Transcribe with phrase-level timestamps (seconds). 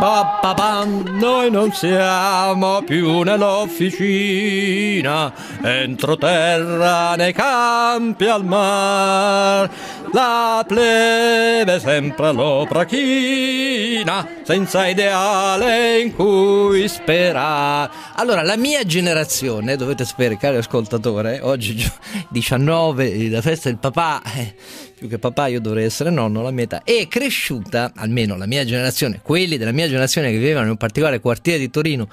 [0.00, 5.30] top Pa, pa, pam, noi non siamo più nell'officina,
[5.62, 9.70] entro terra nei campi al mar.
[10.12, 17.90] La plebe sempre all'opera china, senza ideale in cui sperare.
[18.16, 21.92] Allora, la mia generazione, dovete sapere, caro ascoltatore, oggi gio-
[22.28, 24.54] 19, la festa del papà, eh,
[24.98, 28.64] più che papà io dovrei essere nonno, la mia età, è cresciuta, almeno la mia
[28.64, 32.08] generazione, quelli della mia generazione che vivevano in un particolare quartiere di Torino,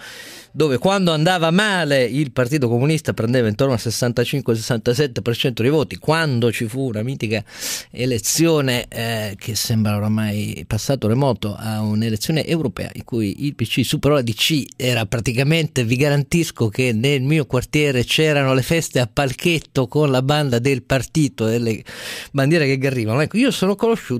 [0.57, 6.67] dove quando andava male il Partito Comunista prendeva intorno al 65-67% dei voti, quando ci
[6.67, 7.43] fu una mitica
[7.91, 14.15] elezione eh, che sembra oramai passato remoto a un'elezione europea in cui il PC superò
[14.15, 19.88] la DC, era praticamente, vi garantisco che nel mio quartiere c'erano le feste a palchetto
[19.88, 21.84] con la banda del partito e le
[22.32, 23.21] bandiere che arrivano.
[23.21, 23.77] Ecco, io sono,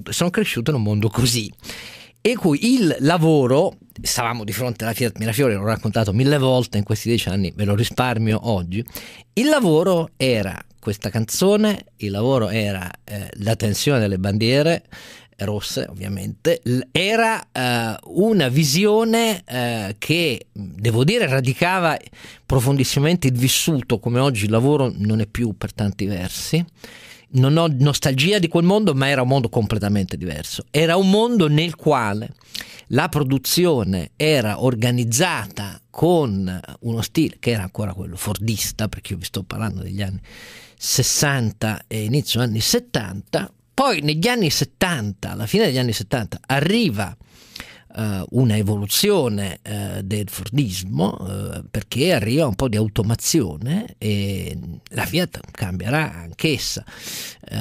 [0.10, 1.52] sono cresciuto in un mondo così
[2.30, 6.84] e cui il lavoro, stavamo di fronte alla Fiat Mirafiori, l'ho raccontato mille volte in
[6.84, 8.84] questi dieci anni, ve lo risparmio oggi,
[9.32, 14.84] il lavoro era questa canzone, il lavoro era eh, la tensione delle bandiere
[15.38, 16.62] rosse ovviamente,
[16.92, 21.98] era eh, una visione eh, che devo dire radicava
[22.46, 26.66] profondissimamente il vissuto, come oggi il lavoro non è più per tanti versi
[27.32, 30.66] non ho nostalgia di quel mondo, ma era un mondo completamente diverso.
[30.72, 32.34] Era un mondo nel quale
[32.92, 39.26] la produzione era organizzata con uno stile che era ancora quello fordista, perché io vi
[39.26, 40.20] sto parlando degli anni
[40.78, 43.52] 60 e inizio anni 70.
[43.74, 47.16] Poi negli anni 70, alla fine degli anni 70, arriva
[47.98, 54.58] uh, una evoluzione uh, del Fordismo uh, perché arriva un po' di automazione e
[54.90, 56.86] la Fiat cambierà anch'essa.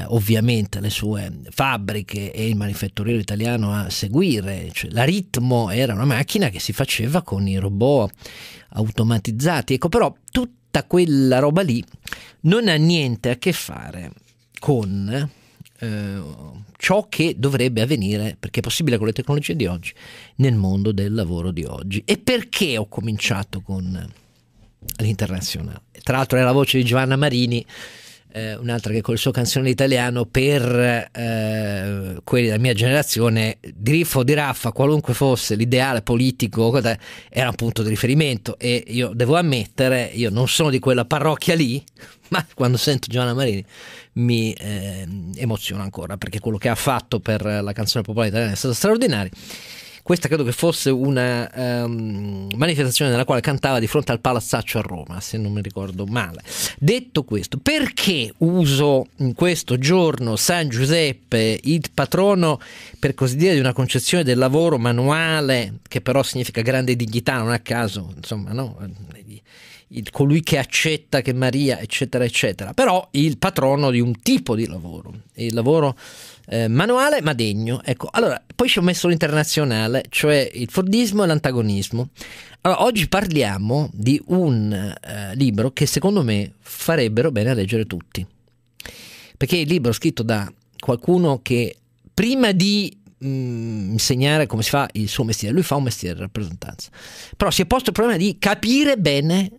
[0.09, 6.05] Ovviamente le sue fabbriche e il manifatturiero italiano a seguire cioè, la Ritmo era una
[6.05, 8.13] macchina che si faceva con i robot
[8.71, 9.75] automatizzati.
[9.75, 11.85] Ecco però tutta quella roba lì
[12.43, 14.11] non ha niente a che fare
[14.59, 15.31] con
[15.81, 16.21] eh,
[16.77, 19.93] ciò che dovrebbe avvenire, perché è possibile con le tecnologie di oggi,
[20.37, 22.03] nel mondo del lavoro di oggi.
[22.05, 24.13] E perché ho cominciato con
[24.99, 25.83] l'internazionale?
[26.03, 27.65] Tra l'altro è la voce di Giovanna Marini,
[28.37, 34.19] eh, un'altra che col suo canzone italiano per eh, quelli della mia generazione, di riffo
[34.19, 39.37] o di raffa, qualunque fosse l'ideale politico, era un punto di riferimento e io devo
[39.37, 41.83] ammettere, io non sono di quella parrocchia lì,
[42.29, 43.65] ma quando sento Giovanna Marini
[44.15, 48.57] mi eh, emoziona ancora perché quello che ha fatto per la canzone popolare italiana è
[48.57, 49.31] stato straordinario.
[50.07, 54.83] Questa credo che fosse una um, manifestazione nella quale cantava di fronte al palazzaccio a
[54.83, 56.43] Roma, se non mi ricordo male.
[56.79, 62.61] Detto questo, perché uso in questo giorno San Giuseppe, il patrono
[63.01, 67.51] per così dire di una concezione del lavoro manuale, che però significa grande dignità, non
[67.51, 68.79] a caso, insomma, no?
[69.89, 74.69] Il, colui che accetta che Maria, eccetera, eccetera, però il patrono di un tipo di
[74.69, 75.97] lavoro, il lavoro
[76.47, 77.81] eh, manuale ma degno.
[77.85, 82.09] Ecco, allora, poi ci ho messo l'internazionale, cioè il Fordismo e l'antagonismo.
[82.63, 88.27] Allora, oggi parliamo di un eh, libro che secondo me farebbero bene a leggere tutti.
[89.37, 91.77] Perché è il libro scritto da qualcuno che
[92.13, 93.27] prima di mh,
[93.93, 96.91] insegnare come si fa il suo mestiere, lui fa un mestiere di rappresentanza,
[97.37, 99.51] però si è posto il problema di capire bene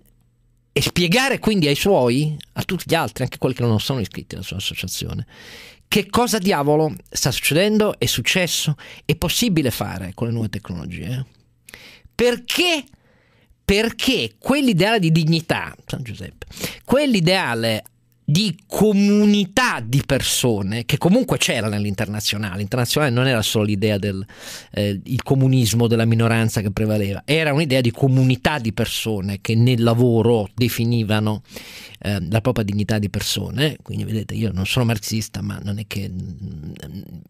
[0.77, 4.35] e spiegare quindi ai suoi, a tutti gli altri, anche quelli che non sono iscritti
[4.35, 5.25] alla sua associazione,
[5.87, 11.25] che cosa diavolo sta succedendo, è successo, è possibile fare con le nuove tecnologie.
[12.13, 12.83] Perché?
[13.65, 16.45] Perché quell'ideale di dignità, San Giuseppe,
[16.85, 17.83] quell'ideale
[18.29, 22.57] di comunità di persone che comunque c'era nell'internazionale.
[22.57, 24.25] L'internazionale non era solo l'idea del
[24.71, 30.49] eh, comunismo della minoranza che prevaleva, era un'idea di comunità di persone che nel lavoro
[30.53, 31.41] definivano
[31.99, 33.77] eh, la propria dignità di persone.
[33.81, 36.71] Quindi vedete, io non sono marxista, ma non è che mm,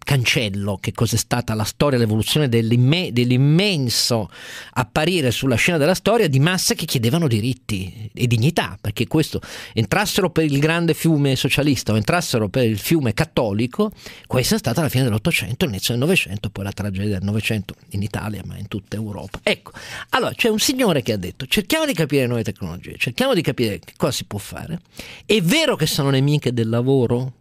[0.03, 4.29] cancello che cos'è stata la storia, l'evoluzione dell'imme- dell'immenso
[4.73, 9.39] apparire sulla scena della storia di masse che chiedevano diritti e dignità, perché questo
[9.73, 13.91] entrassero per il grande fiume socialista o entrassero per il fiume cattolico,
[14.25, 18.01] questa è stata la fine dell'Ottocento, l'inizio del Novecento, poi la tragedia del Novecento in
[18.01, 19.39] Italia, ma in tutta Europa.
[19.43, 19.71] Ecco,
[20.09, 23.41] allora c'è un signore che ha detto cerchiamo di capire le nuove tecnologie, cerchiamo di
[23.41, 24.79] capire che cosa si può fare.
[25.25, 27.33] È vero che sono nemiche del lavoro?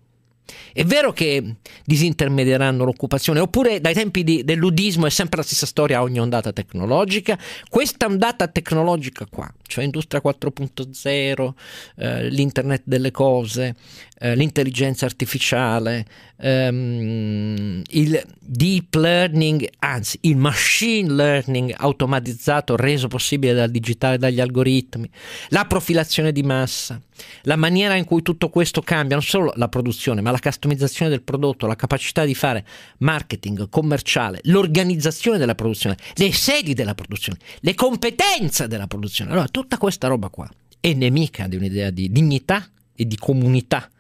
[0.73, 5.67] È vero che disintermedieranno l'occupazione, oppure dai tempi di, del ludismo è sempre la stessa
[5.67, 7.39] storia a ogni ondata tecnologica.
[7.69, 11.53] Questa ondata tecnologica qua, cioè industria 4.0,
[11.97, 13.75] eh, l'internet delle cose,
[14.19, 16.07] eh, l'intelligenza artificiale,
[16.39, 25.09] ehm, il deep learning, anzi il machine learning automatizzato reso possibile dal digitale, dagli algoritmi,
[25.49, 27.01] la profilazione di massa,
[27.43, 31.23] la maniera in cui tutto questo cambia, non solo la produzione, ma la customizzazione del
[31.23, 32.65] prodotto, la capacità di fare
[32.99, 39.31] marketing commerciale, l'organizzazione della produzione, le sedi della produzione, le competenze della produzione.
[39.33, 40.49] Allora, tutta questa roba qua
[40.81, 43.91] è nemica di un'idea di dignità e di comunità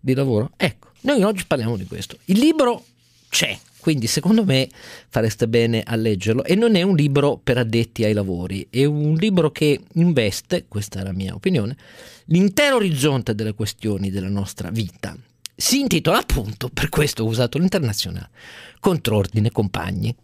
[0.00, 0.50] di lavoro.
[0.56, 2.18] Ecco, noi oggi parliamo di questo.
[2.26, 2.84] Il libro
[3.28, 4.68] c'è, quindi secondo me
[5.08, 9.14] fareste bene a leggerlo e non è un libro per addetti ai lavori, è un
[9.14, 11.76] libro che investe, questa è la mia opinione,
[12.26, 15.16] l'intero orizzonte delle questioni della nostra vita.
[15.54, 18.30] Si intitola appunto, per questo ho usato l'internazionale,
[18.78, 20.14] Contrordine compagni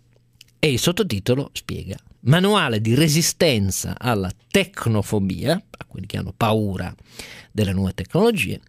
[0.59, 6.95] e il sottotitolo spiega Manuale di resistenza alla tecnofobia, a quelli che hanno paura
[7.51, 8.61] delle nuove tecnologie,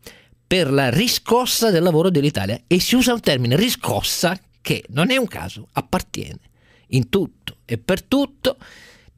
[0.54, 5.18] per la riscossa del lavoro dell'Italia e si usa un termine riscossa che non è
[5.18, 6.42] un caso, appartiene
[6.90, 8.58] in tutto e per tutto,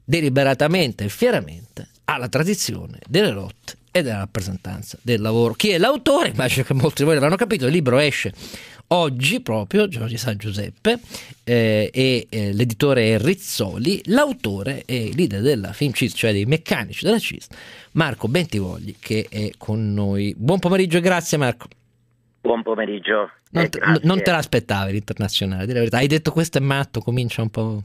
[0.02, 5.52] deliberatamente e fieramente, alla tradizione delle lotte e della rappresentanza del lavoro.
[5.52, 6.30] Chi è l'autore?
[6.30, 8.32] Immagino che molti di voi l'hanno capito, il libro esce
[8.88, 10.98] oggi proprio, Giorgio San Giuseppe,
[11.44, 17.04] eh, e eh, l'editore è Rizzoli, l'autore e leader della Film CIS, cioè dei meccanici
[17.04, 17.48] della CIS,
[17.92, 20.34] Marco Bentivogli, che è con noi.
[20.36, 21.68] Buon pomeriggio e grazie Marco.
[22.40, 23.30] Buon pomeriggio.
[23.50, 25.98] Non te, non te l'aspettavi l'internazionale, di la verità.
[25.98, 27.80] Hai detto questo è matto, comincia un po'...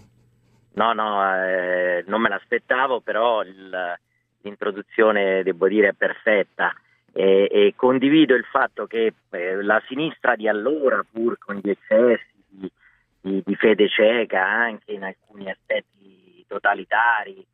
[0.74, 3.97] No, no, eh, non me l'aspettavo, però il,
[4.42, 6.74] l'introduzione, devo dire, è perfetta.
[7.13, 12.43] E, e, condivido il fatto che eh, la sinistra di allora, pur con gli eccessi
[12.47, 12.71] di,
[13.19, 17.45] di, di fede cieca, anche in alcuni aspetti totalitari,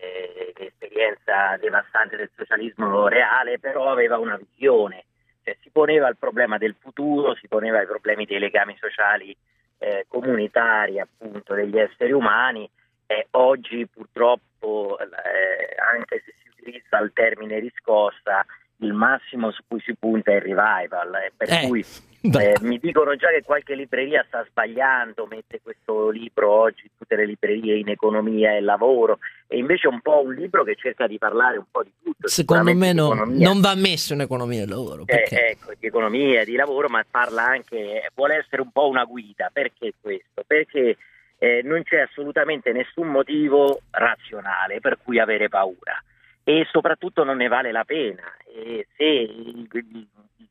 [0.00, 5.04] eh, l'esperienza devastante del socialismo reale, però aveva una visione,
[5.42, 9.34] cioè, si poneva il problema del futuro, si poneva i problemi dei legami sociali
[9.78, 12.68] eh, comunitari appunto degli esseri umani
[13.06, 18.44] e oggi purtroppo eh, anche se si utilizza il termine riscossa
[18.84, 21.84] il massimo su cui si punta è il revival, eh, per eh, cui
[22.20, 27.26] eh, mi dicono già che qualche libreria sta sbagliando, mette questo libro oggi tutte le
[27.26, 31.18] librerie in economia e lavoro, e invece è un po' un libro che cerca di
[31.18, 32.28] parlare un po' di tutto.
[32.28, 35.02] Secondo me no, non va messo in economia e lavoro.
[35.06, 39.04] Eh, ecco, di economia e di lavoro, ma parla anche, vuole essere un po' una
[39.04, 40.44] guida, perché questo?
[40.46, 40.96] Perché
[41.36, 46.02] eh, non c'è assolutamente nessun motivo razionale per cui avere paura
[46.44, 48.22] e soprattutto non ne vale la pena.
[48.46, 50.08] E se il, il,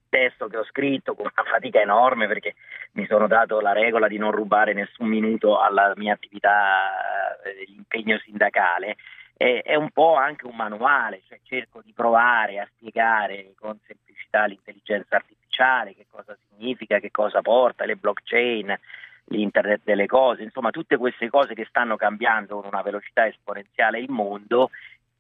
[0.10, 2.54] testo che ho scritto con una fatica enorme perché
[2.92, 8.20] mi sono dato la regola di non rubare nessun minuto alla mia attività eh, impegno
[8.20, 8.98] sindacale,
[9.36, 14.46] è, è, un po' anche un manuale, cioè cerco di provare a spiegare con semplicità
[14.46, 18.78] l'intelligenza artificiale, che cosa significa, che cosa porta, le blockchain,
[19.26, 24.12] l'internet delle cose, insomma tutte queste cose che stanno cambiando con una velocità esponenziale il
[24.12, 24.70] mondo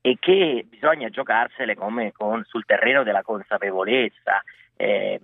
[0.05, 4.43] e che bisogna giocarsele come con, sul terreno della consapevolezza.
[4.75, 5.17] Eh,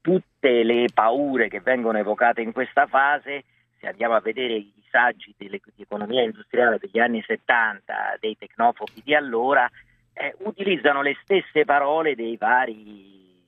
[0.00, 3.44] tutte le paure che vengono evocate in questa fase,
[3.78, 9.14] se andiamo a vedere i saggi di economia industriale degli anni 70, dei tecnofobi di
[9.14, 9.68] allora,
[10.14, 13.38] eh, utilizzano le stesse parole dei vari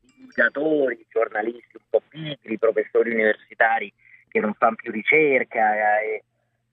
[0.00, 3.92] divulgatori, giornalisti un po' pigri, professori universitari
[4.26, 6.24] che non fanno più ricerca eh,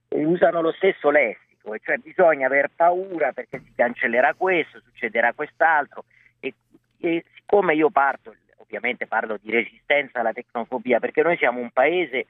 [0.07, 5.33] e usano lo stesso lessico politico, cioè bisogna aver paura perché si cancellerà questo, succederà
[5.33, 6.05] quest'altro
[6.39, 6.53] e,
[6.99, 12.27] e siccome io parto, ovviamente parlo di resistenza alla tecnofobia, perché noi siamo un paese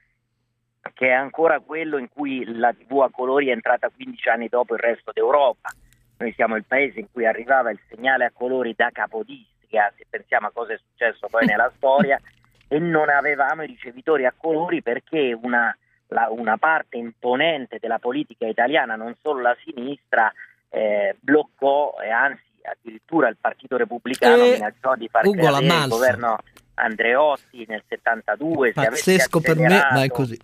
[0.94, 4.74] che è ancora quello in cui la TV a colori è entrata 15 anni dopo
[4.74, 5.70] il resto d'Europa.
[6.18, 10.48] Noi siamo il paese in cui arrivava il segnale a colori da capodistria, se pensiamo
[10.48, 12.20] a cosa è successo poi nella storia,
[12.68, 15.76] e non avevamo i ricevitori a colori perché una
[16.10, 20.32] la, una parte imponente della politica italiana, non solo la sinistra,
[20.70, 25.88] eh, bloccò e anzi addirittura il Partito Repubblicano e minacciò di far Ugo cadere il
[25.88, 26.38] governo
[26.76, 28.74] Andreotti nel 72.
[28.74, 30.40] Pazzesco per me, ma è così.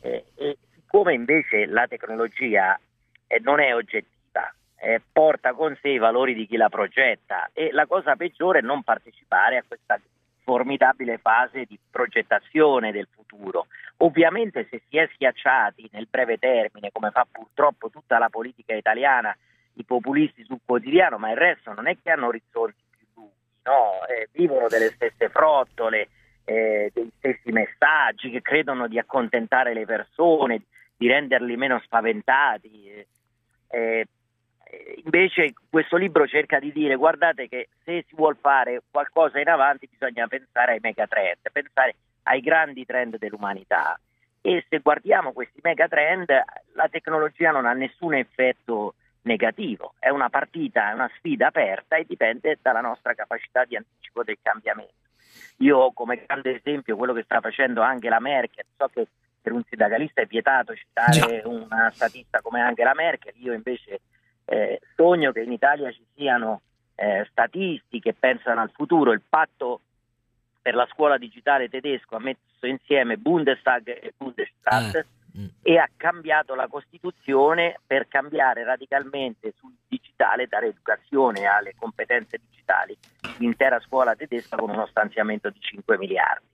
[0.00, 2.78] Eh, e siccome invece la tecnologia
[3.26, 7.70] eh, non è oggettiva, eh, porta con sé i valori di chi la progetta e
[7.72, 9.98] la cosa peggiore è non partecipare a questa
[10.48, 13.66] formidabile fase di progettazione del futuro.
[13.98, 19.36] Ovviamente se si è schiacciati nel breve termine, come fa purtroppo tutta la politica italiana,
[19.74, 24.06] i populisti sul quotidiano, ma il resto non è che hanno orizzonti più lunghi, no?
[24.06, 26.08] eh, vivono delle stesse frottole,
[26.46, 30.62] eh, dei stessi messaggi, che credono di accontentare le persone,
[30.96, 32.88] di renderli meno spaventati.
[32.88, 33.06] Eh,
[33.70, 34.06] eh,
[35.02, 39.88] invece questo libro cerca di dire guardate che se si vuole fare qualcosa in avanti
[39.90, 41.94] bisogna pensare ai megatrend, pensare
[42.24, 43.98] ai grandi trend dell'umanità.
[44.40, 46.26] E se guardiamo questi megatrend
[46.74, 52.04] la tecnologia non ha nessun effetto negativo, è una partita, è una sfida aperta e
[52.06, 54.94] dipende dalla nostra capacità di anticipo del cambiamento.
[55.58, 59.06] Io come grande esempio quello che sta facendo Angela Merkel, so che
[59.40, 64.00] per un sindacalista è vietato citare una statista come Angela Merkel, io invece
[64.48, 66.62] eh, sogno che in Italia ci siano
[66.94, 69.80] eh, statisti che pensano al futuro, il patto
[70.62, 75.04] per la scuola digitale tedesco ha messo insieme Bundestag e Bundesrat ah,
[75.38, 75.46] mm.
[75.62, 82.96] e ha cambiato la Costituzione per cambiare radicalmente sul digitale, dare educazione alle competenze digitali
[83.38, 86.46] l'intera scuola tedesca con uno stanziamento di 5 miliardi.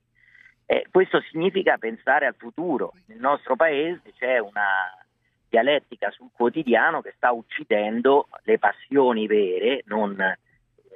[0.67, 2.93] Eh, questo significa pensare al futuro.
[3.07, 4.95] Nel nostro paese c'è una
[5.55, 10.37] dialettica sul quotidiano che sta uccidendo le passioni vere, non eh,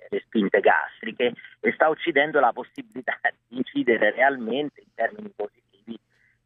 [0.09, 5.97] le spinte gastriche, e sta uccidendo la possibilità di incidere realmente in termini positivi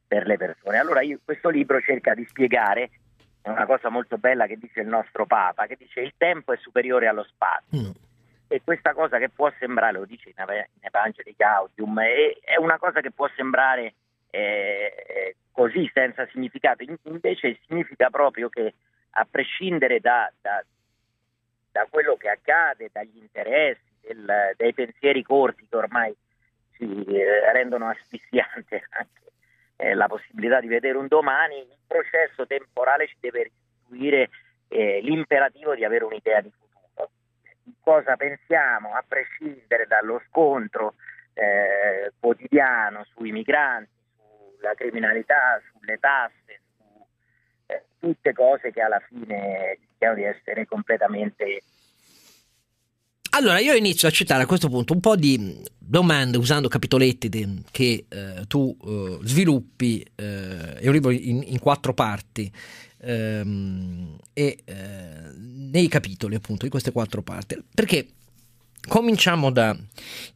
[0.08, 0.78] per le persone.
[0.78, 2.92] Allora io, questo libro cerca di spiegare
[3.44, 7.08] una cosa molto bella che dice il nostro Papa, che dice il tempo è superiore
[7.08, 7.90] allo spazio.
[7.90, 7.92] Mm.
[8.48, 10.36] E questa cosa che può sembrare, lo dice in,
[10.80, 13.96] Evangeli Gaudium, è, è una cosa che può sembrare
[14.30, 18.74] eh, così senza significato, invece significa proprio che
[19.12, 20.64] a prescindere da, da,
[21.72, 26.14] da quello che accade, dagli interessi, del, dai pensieri corti che ormai
[26.76, 29.22] ci eh, rendono asfissiante anche
[29.78, 34.30] eh, la possibilità di vedere un domani, il processo temporale ci deve restituire
[34.70, 37.12] eh, l'imperativo di avere un'idea di futuro.
[37.80, 40.96] Cosa pensiamo, a prescindere dallo scontro
[41.34, 43.92] eh, quotidiano sui migranti,
[44.64, 47.06] sulla criminalità, sulle tasse, su
[47.66, 51.62] eh, tutte cose che alla fine rischiano di essere completamente
[53.36, 57.64] allora, io inizio a citare a questo punto un po' di domande usando capitoletti de,
[57.72, 62.52] che eh, tu eh, sviluppi, eh, è un in, in quattro parti,
[63.00, 67.60] ehm, e eh, nei capitoli appunto di queste quattro parti.
[67.74, 68.06] Perché
[68.86, 69.80] Cominciamo dal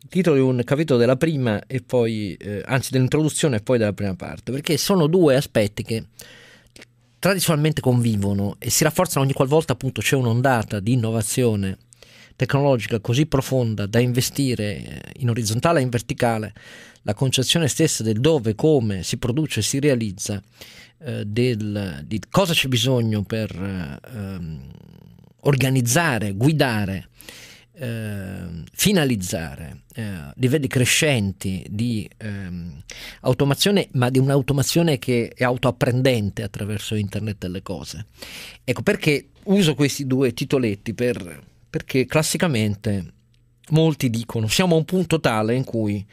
[0.07, 4.15] titolo di un capitolo della prima e poi, eh, anzi dell'introduzione e poi della prima
[4.15, 6.05] parte, perché sono due aspetti che
[7.19, 11.77] tradizionalmente convivono e si rafforzano ogni qualvolta appunto c'è un'ondata di innovazione
[12.37, 16.53] tecnologica così profonda da investire eh, in orizzontale e in verticale
[17.01, 20.41] la concezione stessa del dove, come si produce e si realizza,
[20.99, 24.71] eh, del, di cosa c'è bisogno per eh, ehm,
[25.41, 27.09] organizzare, guidare
[27.79, 32.81] eh, finalizzare eh, livelli crescenti di ehm,
[33.21, 38.05] automazione, ma di un'automazione che è autoapprendente attraverso internet delle cose.
[38.63, 43.13] Ecco perché uso questi due titoletti per, perché classicamente
[43.69, 46.05] molti dicono siamo a un punto tale in cui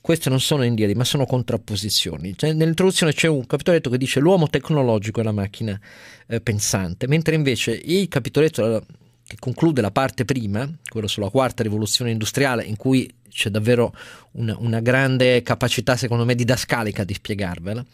[0.00, 2.34] queste non sono indiedi ma sono contrapposizioni.
[2.36, 5.78] Cioè, nell'introduzione c'è un capitoletto che dice l'uomo tecnologico è la macchina
[6.26, 8.84] eh, pensante, mentre invece il capitoletto
[9.28, 13.92] che conclude la parte prima, quello sulla quarta rivoluzione industriale, in cui c'è davvero
[14.32, 17.84] una, una, grande capacità, secondo me, didascalica di spiegarvela,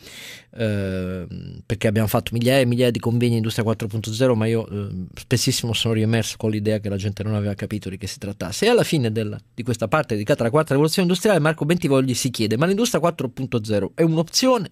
[0.56, 1.26] eh,
[1.64, 5.72] perché abbiamo fatto migliaia e migliaia di convegni in Industria 4.0, ma io eh, spessissimo
[5.72, 8.66] sono riemerso con l'idea che la gente non aveva capito di che si trattasse.
[8.66, 12.30] E alla fine del, di questa parte dedicata alla quarta rivoluzione industriale, Marco Bentivogli si
[12.30, 14.70] chiede, ma l'Industria 4.0 è un'opzione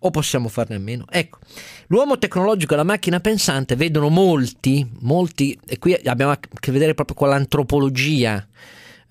[0.00, 1.04] o possiamo farne a meno?
[1.10, 1.38] Ecco,
[1.88, 6.94] l'uomo tecnologico e la macchina pensante vedono molti, molti, e qui abbiamo a che vedere
[6.94, 8.46] proprio con l'antropologia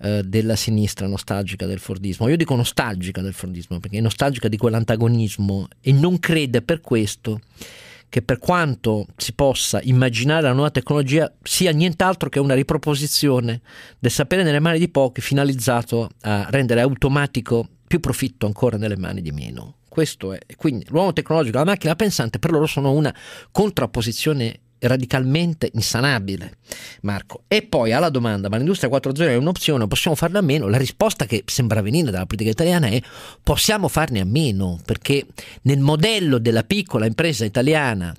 [0.00, 2.28] eh, della sinistra nostalgica del Fordismo.
[2.28, 7.40] Io dico nostalgica del Fordismo perché è nostalgica di quell'antagonismo e non crede per questo
[8.08, 13.60] che per quanto si possa immaginare la nuova tecnologia sia nient'altro che una riproposizione
[13.98, 19.20] del sapere nelle mani di pochi finalizzato a rendere automatico più profitto ancora nelle mani
[19.20, 19.76] di meno.
[19.88, 20.38] Questo è.
[20.56, 23.14] Quindi l'uomo tecnologico e la macchina pensante per loro sono una
[23.50, 26.58] contrapposizione radicalmente insanabile,
[27.02, 27.42] Marco.
[27.48, 30.68] E poi alla domanda, ma l'industria 4.0 è un'opzione, possiamo farne a meno?
[30.68, 33.00] La risposta che sembra venire dalla politica italiana è
[33.42, 35.26] possiamo farne a meno, perché
[35.62, 38.14] nel modello della piccola impresa italiana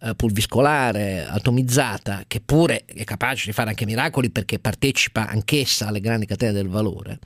[0.00, 6.00] eh, pulviscolare, atomizzata, che pure è capace di fare anche miracoli perché partecipa anch'essa alle
[6.00, 7.18] grandi catene del valore,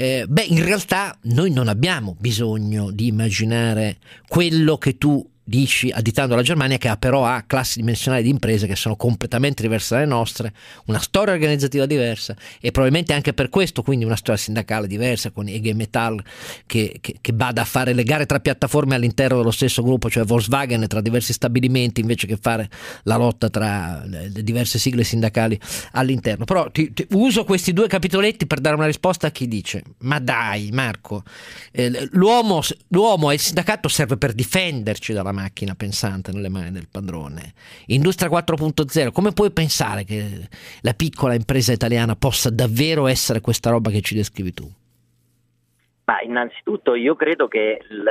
[0.00, 6.36] eh, beh, in realtà noi non abbiamo bisogno di immaginare quello che tu dici, additando
[6.36, 10.06] la Germania, che ha però ha classi dimensionali di imprese che sono completamente diverse dalle
[10.06, 10.52] nostre,
[10.86, 15.48] una storia organizzativa diversa e probabilmente anche per questo quindi una storia sindacale diversa con
[15.48, 16.22] Ege Metal
[16.66, 20.24] che, che, che bada a fare le gare tra piattaforme all'interno dello stesso gruppo, cioè
[20.24, 22.70] Volkswagen tra diversi stabilimenti invece che fare
[23.02, 25.58] la lotta tra le diverse sigle sindacali
[25.92, 26.44] all'interno.
[26.44, 30.20] Però ti, ti, uso questi due capitoletti per dare una risposta a chi dice ma
[30.20, 31.24] dai Marco,
[31.72, 36.88] eh, l'uomo, l'uomo e il sindacato serve per difenderci dalla macchina pensante nelle mani del
[36.90, 37.54] padrone.
[37.86, 40.48] Industria 4.0, come puoi pensare che
[40.82, 44.68] la piccola impresa italiana possa davvero essere questa roba che ci descrivi tu?
[46.04, 48.04] Ma innanzitutto io credo che il,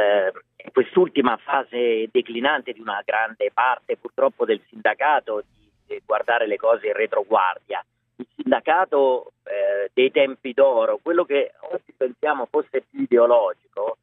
[0.72, 5.44] quest'ultima fase declinante di una grande parte purtroppo del sindacato
[5.86, 7.84] di guardare le cose in retroguardia.
[8.16, 13.98] Il sindacato eh, dei tempi d'oro, quello che oggi pensiamo fosse più ideologico,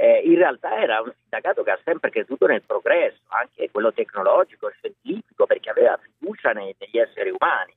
[0.00, 4.70] eh, in realtà era un sindacato che ha sempre creduto nel progresso, anche quello tecnologico,
[4.70, 7.74] scientifico, perché aveva fiducia nei, negli esseri umani.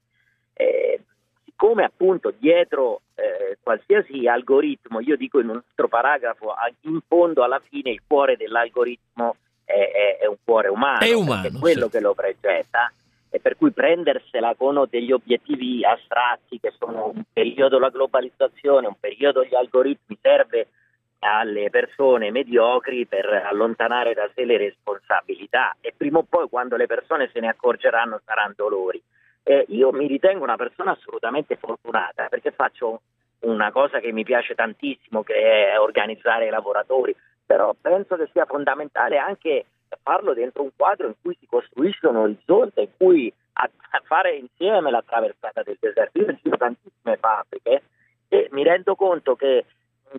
[0.53, 1.01] Eh,
[1.43, 7.59] siccome appunto dietro eh, qualsiasi algoritmo, io dico in un altro paragrafo, in fondo alla
[7.59, 11.91] fine il cuore dell'algoritmo è, è, è un cuore umano, è umano, è quello sì.
[11.91, 12.89] che lo pregetta
[13.29, 18.99] e per cui prendersela con degli obiettivi astratti che sono un periodo la globalizzazione, un
[18.99, 20.67] periodo gli algoritmi serve
[21.23, 26.85] alle persone mediocri per allontanare da sé le responsabilità e prima o poi quando le
[26.85, 29.01] persone se ne accorgeranno saranno dolori.
[29.43, 33.01] Eh, io mi ritengo una persona assolutamente fortunata perché faccio
[33.41, 37.15] una cosa che mi piace tantissimo che è organizzare i lavoratori,
[37.45, 39.65] però penso che sia fondamentale anche
[40.01, 43.33] farlo dentro un quadro in cui si costruisce un orizzonte, in cui
[44.03, 46.19] fare insieme la traversata del deserto.
[46.19, 47.83] Io giro tantissime fabbriche
[48.27, 49.65] e mi rendo conto che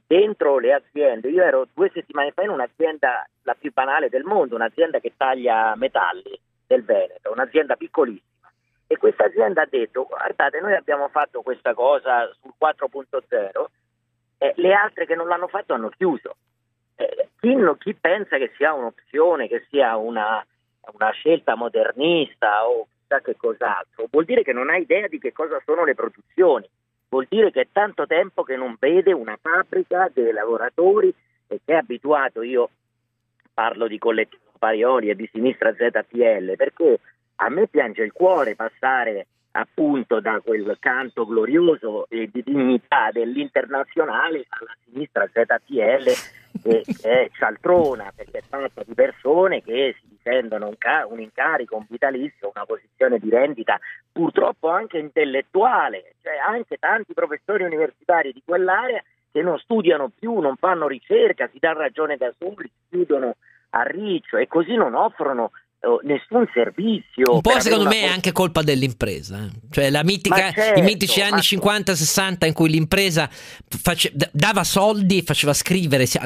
[0.06, 4.54] dentro le aziende, io ero due settimane fa in un'azienda la più banale del mondo,
[4.54, 8.50] un'azienda che taglia metalli del Veneto, un'azienda piccolissima.
[8.86, 13.64] E questa azienda ha detto, guardate, noi abbiamo fatto questa cosa sul 4.0,
[14.38, 16.36] eh, le altre che non l'hanno fatto hanno chiuso.
[16.96, 20.44] Eh, chi, chi, pensa che sia un'opzione, che sia una,
[20.92, 25.32] una scelta modernista o chissà che cos'altro, vuol dire che non ha idea di che
[25.32, 26.68] cosa sono le produzioni
[27.14, 31.14] vuol dire che è tanto tempo che non vede una fabbrica dei lavoratori
[31.46, 32.68] e che è abituato, io
[33.52, 36.98] parlo di collettivo Parioli e di sinistra ZPL, perché
[37.36, 44.46] a me piange il cuore passare appunto da quel canto glorioso e di dignità dell'internazionale
[44.48, 46.10] alla sinistra ZPL
[46.62, 51.76] che, è cialtrona perché è fatta di persone che si difendono un, ca- un incarico,
[51.76, 53.78] un vitalizio, una posizione di rendita
[54.10, 60.56] purtroppo anche intellettuale, cioè anche tanti professori universitari di quell'area che non studiano più, non
[60.56, 63.36] fanno ricerca, si danno ragione da soli, chiudono
[63.70, 65.50] a riccio e così non offrono
[66.02, 67.34] nessun servizio.
[67.34, 69.50] Un po' secondo me è anche colpa dell'impresa, eh.
[69.70, 75.22] cioè la mitica, certo, i mitici anni 50-60 in cui l'impresa face, dava soldi e
[75.22, 76.18] faceva scrivere, si,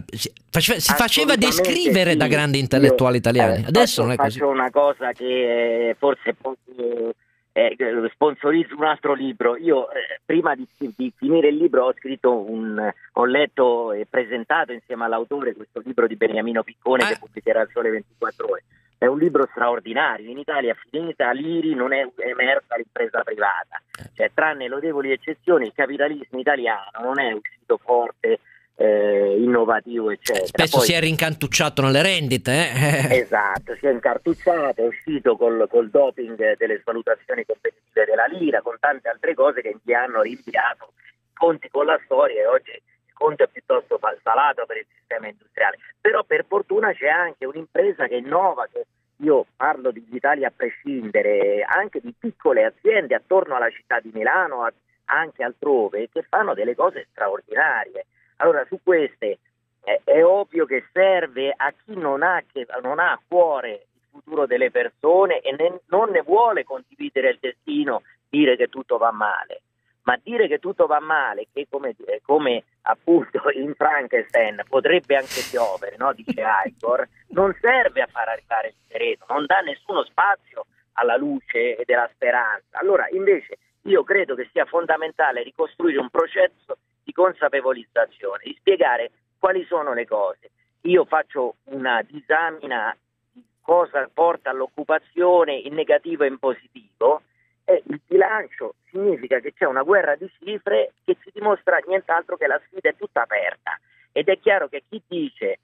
[0.51, 2.17] faceva, si faceva descrivere sì.
[2.17, 3.63] da grandi intellettuali Io, italiani.
[3.65, 4.39] Eh, Adesso faccio, non è così.
[4.39, 7.15] Faccio una cosa che forse posso
[7.59, 7.77] eh,
[8.13, 9.57] sponsorizzo un altro libro.
[9.57, 14.73] Io eh, prima di, di, finire il libro ho scritto un, ho letto e presentato
[14.73, 17.09] insieme all'autore questo libro di Beniamino Piccone Ah.
[17.09, 18.63] che pubblicherà al Sole 24 Ore.
[18.99, 20.29] È un libro straordinario.
[20.29, 23.81] In Italia, finita l'IRI, non è emersa l'impresa privata.
[24.15, 28.41] Cioè, tranne lodevoli eccezioni, il capitalismo italiano non è uscito forte,
[28.75, 30.47] eh, innovativo, eccetera.
[30.47, 32.53] Spesso Poi- si è rincantucciato nelle rendite.
[32.53, 33.17] Eh?
[33.23, 38.77] Esatto, si è incartucciato, è uscito col, col doping delle svalutazioni competitive della lira, con
[38.79, 40.93] tante altre cose che gli hanno rinviato
[41.39, 42.83] conti con la storia e oggi
[43.19, 45.79] il conto è piuttosto salato per il sistema industriale.
[46.01, 51.63] Però per fortuna c'è anche un'impresa che innova, che io parlo di Italia a prescindere,
[51.63, 54.69] anche di piccole aziende attorno alla città di Milano,
[55.07, 58.07] anche altrove, che fanno delle cose straordinarie.
[58.37, 59.39] Allora su queste
[59.83, 64.09] è, è ovvio che serve a chi non ha, che, non ha a cuore il
[64.11, 69.11] futuro delle persone e ne- non ne vuole condividere il destino, dire che tutto va
[69.11, 69.63] male.
[70.09, 75.45] Ma dire che tutto va male, che come, eh, come appunto in Frankenstein potrebbe anche
[75.51, 76.15] piovere, no?
[76.15, 81.77] dice Igor, non serve a far arrivare il segreto, non dà nessuno spazio alla luce
[81.77, 82.79] e della speranza.
[82.79, 89.63] Allora, invece, io credo che sia fondamentale ricostruire un processo di consapevolizzazione, di spiegare quali
[89.67, 90.51] sono le cose.
[90.83, 92.97] Io faccio una disamina
[93.31, 97.25] di cosa porta all'occupazione in negativo e in positivo
[97.69, 102.47] e il bilancio significa che c'è una guerra di cifre che ci dimostra nient'altro che
[102.47, 103.79] la sfida è tutta aperta
[104.11, 105.59] ed è chiaro che chi dice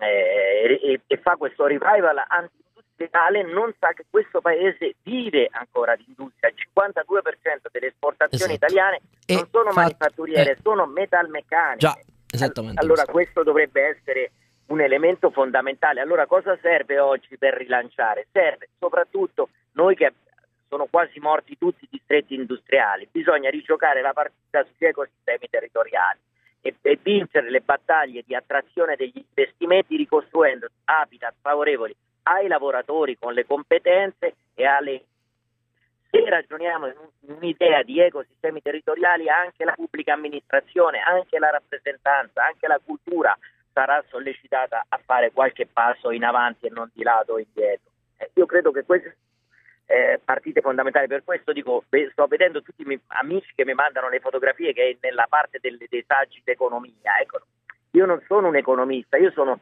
[0.00, 6.04] eh, e, e, fa questo revival anti-industriale non sa che questo paese vive ancora di
[6.08, 6.48] industria.
[6.48, 8.72] Il 52% delle esportazioni Esatto.
[8.72, 10.58] italiane E non sono fa- manifatturiere, eh.
[10.62, 11.76] sono metalmeccaniche.
[11.76, 11.94] Già,
[12.30, 12.80] esattamente.
[12.80, 13.12] Allora questo.
[13.12, 14.32] questo dovrebbe essere
[14.68, 16.00] un elemento fondamentale.
[16.00, 18.28] Allora cosa serve oggi per rilanciare?
[18.32, 20.06] Serve soprattutto noi che
[20.72, 26.18] sono quasi morti tutti i distretti industriali, bisogna rigiocare la partita sugli ecosistemi territoriali
[26.62, 33.34] e, e vincere le battaglie di attrazione degli investimenti ricostruendo habitat favorevoli ai lavoratori con
[33.34, 35.04] le competenze e alle
[36.08, 42.46] se ragioniamo in un- un'idea di ecosistemi territoriali, anche la pubblica amministrazione, anche la rappresentanza,
[42.46, 43.36] anche la cultura
[43.72, 47.90] sarà sollecitata a fare qualche passo in avanti e non di lato o indietro.
[48.18, 49.16] Eh, io credo che queste
[49.92, 54.08] eh, partite fondamentali, per questo dico, sto vedendo tutti i miei amici che mi mandano
[54.08, 57.18] le fotografie che è nella parte delle- dei saggi d'economia.
[57.20, 57.40] Ecco,
[57.90, 59.60] io non sono un economista, io sono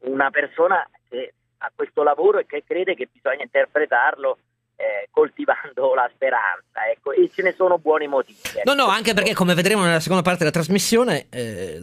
[0.00, 4.38] una persona che ha questo lavoro e che crede che bisogna interpretarlo
[4.76, 8.38] eh, coltivando la speranza, ecco, e ce ne sono buoni motivi.
[8.64, 8.74] No, ecco.
[8.74, 11.80] no, anche perché come vedremo nella seconda parte della trasmissione, eh,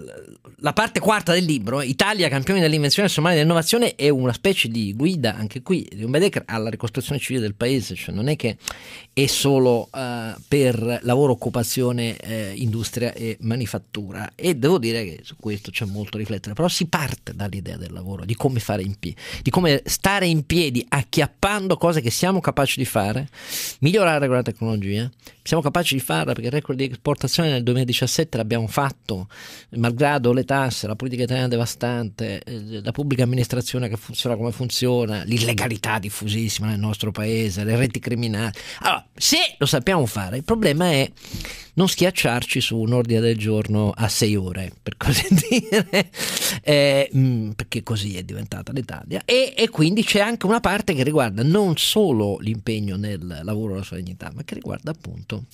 [0.58, 4.94] la parte quarta del libro, Italia, campioni dell'invenzione somale e dell'innovazione, è una specie di
[4.94, 8.58] guida, anche qui, di un Bedecker alla ricostruzione civile del paese, cioè non è che
[9.12, 14.32] è solo eh, per lavoro, occupazione, eh, industria e manifattura.
[14.36, 17.92] E devo dire che su questo c'è molto a riflettere, però si parte dall'idea del
[17.92, 22.40] lavoro, di come fare in piedi, di come stare in piedi acchiappando cose che siamo
[22.40, 23.28] capaci di fare,
[23.80, 25.10] migliorare con la tecnologia.
[25.42, 29.28] Siamo capaci di farla perché il record di esportazione nel 2017 l'abbiamo fatto,
[29.72, 35.24] malgrado le tasse, la politica italiana devastante, eh, la pubblica amministrazione che funziona come funziona,
[35.24, 38.54] l'illegalità diffusissima nel nostro paese, le reti criminali.
[38.80, 41.12] Allora, se lo sappiamo fare, il problema è
[41.76, 46.10] non schiacciarci su un ordine del giorno a sei ore, per così dire,
[46.62, 49.22] eh, mm, perché così è diventata l'Italia.
[49.26, 53.78] E, e quindi c'è anche una parte che riguarda non solo l'impegno nel lavoro e
[53.78, 54.02] la sua
[54.34, 55.46] ma che riguarda appunto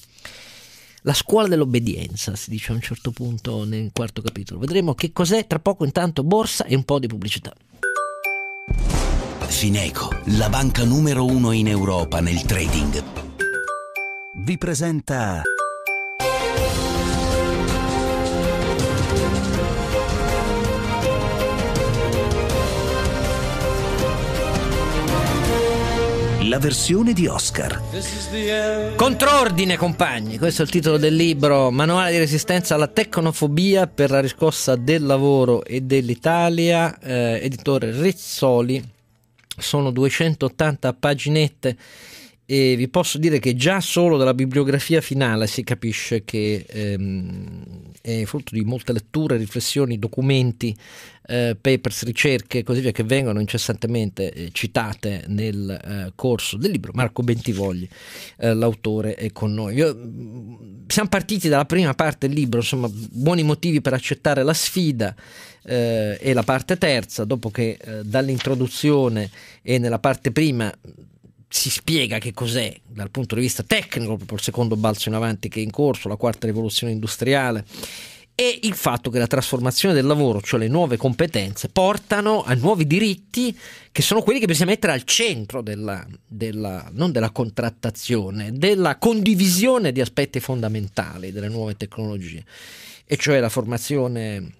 [1.03, 4.59] la scuola dell'obbedienza, si dice a un certo punto nel quarto capitolo.
[4.59, 7.53] Vedremo che cos'è tra poco intanto borsa e un po' di pubblicità.
[9.47, 13.03] Fineco, la banca numero uno in Europa nel trading,
[14.43, 15.41] vi presenta
[26.49, 27.79] la versione di Oscar.
[28.95, 34.19] Contrordine, compagni, questo è il titolo del libro Manuale di resistenza alla tecnofobia per la
[34.19, 38.83] riscossa del lavoro e dell'Italia, eh, editore Rizzoli.
[39.55, 41.77] Sono 280 paginette
[42.47, 48.23] e vi posso dire che già solo dalla bibliografia finale si capisce che ehm, è
[48.25, 50.75] frutto di molte letture, riflessioni, documenti,
[51.27, 56.71] eh, papers, ricerche e così via che vengono incessantemente eh, citate nel eh, corso del
[56.71, 56.91] libro.
[56.95, 57.87] Marco Bentivogli,
[58.37, 59.75] eh, l'autore, è con noi.
[59.75, 64.53] Io, mh, siamo partiti dalla prima parte del libro, insomma, buoni motivi per accettare la
[64.53, 65.15] sfida.
[65.63, 69.29] eh, e la parte terza, dopo che dall'introduzione
[69.61, 70.73] e nella parte prima
[71.49, 75.49] si spiega che cos'è dal punto di vista tecnico, proprio il secondo balzo in avanti
[75.49, 77.65] che è in corso, la quarta rivoluzione industriale,
[78.35, 82.87] e il fatto che la trasformazione del lavoro, cioè le nuove competenze, portano a nuovi
[82.87, 83.57] diritti
[83.91, 89.91] che sono quelli che bisogna mettere al centro della, della- non della contrattazione, della condivisione
[89.91, 92.45] di aspetti fondamentali delle nuove tecnologie,
[93.05, 94.53] e cioè la formazione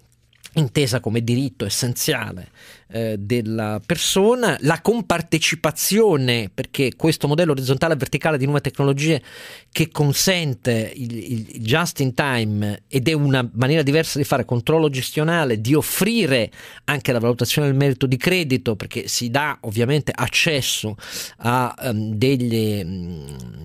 [0.54, 2.50] intesa come diritto essenziale
[2.88, 9.22] eh, della persona, la compartecipazione, perché questo modello orizzontale e verticale di nuove tecnologie
[9.70, 14.88] che consente il, il- just in time ed è una maniera diversa di fare controllo
[14.88, 16.50] gestionale, di offrire
[16.84, 20.96] anche la valutazione del merito di credito, perché si dà ovviamente accesso
[21.38, 23.59] a ehm, degli con-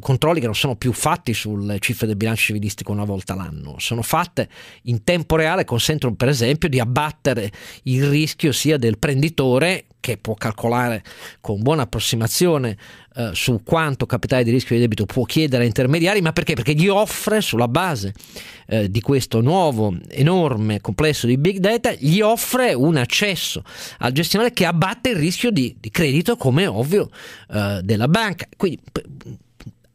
[0.00, 4.02] controlli che non sono più fatti sulle cifre del bilancio civilistico una volta l'anno, sono
[4.02, 4.48] fatte
[4.82, 7.50] in tempo reale, consentono per esempio di abbattere
[7.84, 11.02] il rischio sia del prenditore che può calcolare
[11.40, 12.76] con buona approssimazione
[13.16, 16.52] eh, su quanto capitale di rischio di debito può chiedere a intermediari, ma perché?
[16.52, 18.12] Perché gli offre sulla base
[18.66, 23.62] eh, di questo nuovo enorme complesso di big data, gli offre un accesso
[23.98, 27.08] al gestionale che abbatte il rischio di, di credito, come è ovvio,
[27.50, 28.46] eh, della banca.
[28.56, 28.80] Quindi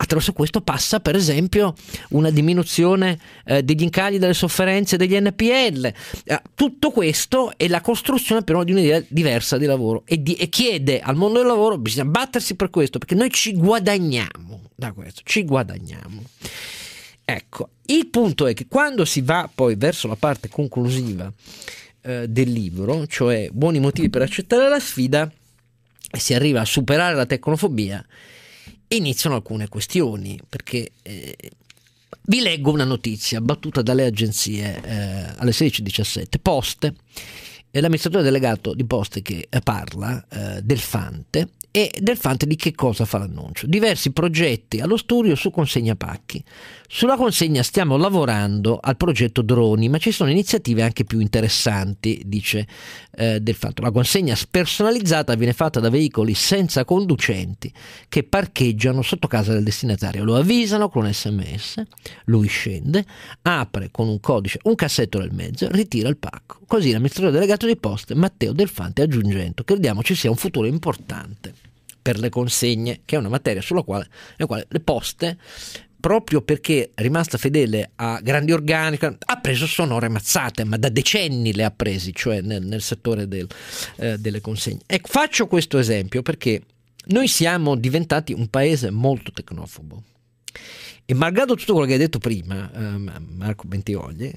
[0.01, 1.73] Attraverso questo passa per esempio
[2.11, 5.93] una diminuzione eh, degli incagli delle sofferenze degli NPL.
[6.23, 10.47] Eh, tutto questo è la costruzione però di un'idea diversa di lavoro e, di- e
[10.47, 15.19] chiede al mondo del lavoro, bisogna battersi per questo perché noi ci guadagniamo da questo,
[15.25, 16.23] ci guadagniamo.
[17.25, 21.31] Ecco, il punto è che quando si va poi verso la parte conclusiva
[22.03, 25.29] eh, del libro, cioè buoni motivi per accettare la sfida,
[26.17, 28.03] si arriva a superare la tecnofobia,
[28.89, 31.35] iniziano alcune questioni, perché eh,
[32.23, 36.23] vi leggo una notizia battuta dalle agenzie eh, alle 16.17.
[36.41, 36.95] Poste,
[37.71, 43.05] l'amministratore delegato di Poste che parla, eh, del Fante, e del Fante di che cosa
[43.05, 43.67] fa l'annuncio.
[43.67, 46.43] Diversi progetti allo studio su consegna pacchi.
[46.91, 52.67] Sulla consegna stiamo lavorando al progetto droni, ma ci sono iniziative anche più interessanti, dice
[53.11, 53.83] eh, Del Fanto.
[53.83, 57.71] La consegna spersonalizzata viene fatta da veicoli senza conducenti
[58.09, 60.23] che parcheggiano sotto casa del destinatario.
[60.23, 61.83] Lo avvisano con un sms,
[62.25, 63.05] lui scende,
[63.43, 66.57] apre con un codice un cassetto nel mezzo, ritira il pacco.
[66.65, 71.53] Così l'amministratore delegato di poste Matteo Del Fante aggiungendo, crediamo ci sia un futuro importante
[72.01, 74.07] per le consegne, che è una materia sulla quale,
[74.47, 75.37] quale le poste
[75.99, 81.53] proprio perché è rimasta fedele a grandi organici, ha preso sonore mazzate, ma da decenni
[81.53, 83.47] le ha presi, cioè nel, nel settore del,
[83.97, 84.81] eh, delle consegne.
[84.85, 86.61] E faccio questo esempio perché
[87.07, 90.03] noi siamo diventati un paese molto tecnofobo.
[91.05, 94.31] E malgrado tutto quello che hai detto prima, eh, Marco Bentiogli,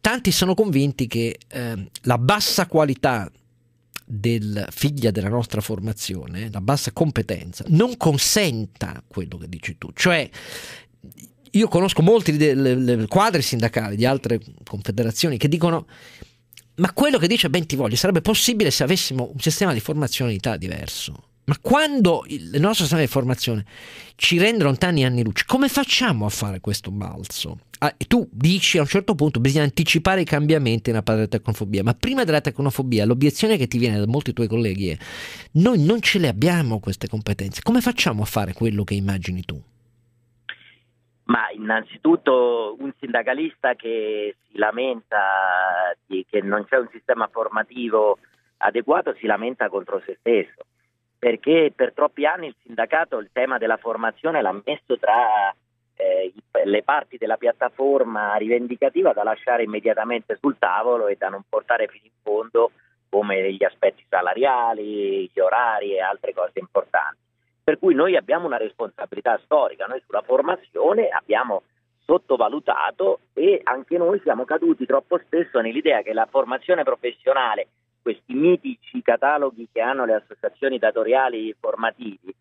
[0.00, 3.30] tanti sono convinti che eh, la bassa qualità
[4.04, 9.90] del figlia della nostra formazione, la bassa competenza, non consenta quello che dici tu.
[9.94, 10.28] Cioè,
[11.52, 12.36] io conosco molti
[13.08, 15.86] quadri sindacali di altre confederazioni che dicono
[16.76, 20.58] ma quello che dice Bentivoglio sarebbe possibile se avessimo un sistema di formazione in Italia
[20.58, 21.24] diverso.
[21.44, 23.64] Ma quando il nostro sistema di formazione
[24.14, 27.58] ci rende lontani anni luce, come facciamo a fare questo balzo?
[27.80, 31.82] Ah, tu dici a un certo punto bisogna anticipare i cambiamenti nella parte della tecnofobia,
[31.82, 34.98] ma prima della tecnofobia l'obiezione che ti viene da molti tuoi colleghi è
[35.52, 39.60] noi non ce le abbiamo queste competenze, come facciamo a fare quello che immagini tu?
[41.30, 48.18] Ma innanzitutto un sindacalista che si lamenta di, che non c'è un sistema formativo
[48.58, 50.66] adeguato si lamenta contro se stesso
[51.20, 55.54] perché per troppi anni il sindacato il tema della formazione l'ha messo tra
[55.96, 56.32] eh,
[56.64, 62.06] le parti della piattaforma rivendicativa da lasciare immediatamente sul tavolo e da non portare fino
[62.06, 62.72] in fondo
[63.10, 67.18] come gli aspetti salariali, gli orari e altre cose importanti.
[67.70, 71.62] Per cui noi abbiamo una responsabilità storica, noi sulla formazione abbiamo
[72.04, 77.68] sottovalutato e anche noi siamo caduti troppo spesso nell'idea che la formazione professionale
[78.02, 82.34] questi mitici cataloghi che hanno le associazioni datoriali formativi,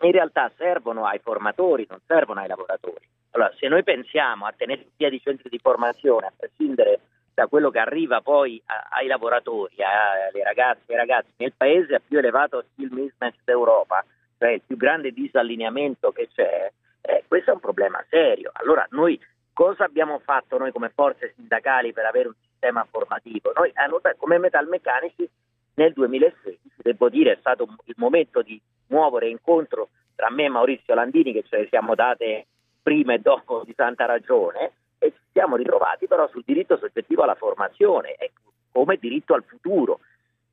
[0.00, 3.06] in realtà servono ai formatori, non servono ai lavoratori.
[3.30, 6.98] Allora, se noi pensiamo a tenere in piedi centri di formazione, a prescindere
[7.32, 11.94] da quello che arriva poi a, ai lavoratori, alle ragazze e ai ragazzi, nel paese
[11.94, 14.04] a più elevato skill mismatch d'Europa,
[14.44, 18.50] cioè il più grande disallineamento che c'è, eh, questo è un problema serio.
[18.52, 19.18] Allora, noi
[19.54, 23.52] cosa abbiamo fatto noi come forze sindacali per avere un sistema formativo.
[23.54, 23.72] Noi
[24.18, 25.26] come metalmeccanici
[25.76, 30.94] nel 2016, devo dire, è stato il momento di muovere incontro tra me e Maurizio
[30.94, 32.46] Landini, che ce le siamo date
[32.82, 37.34] prima e dopo di tanta ragione, e ci siamo ritrovati però sul diritto soggettivo alla
[37.34, 38.14] formazione
[38.70, 40.00] come diritto al futuro.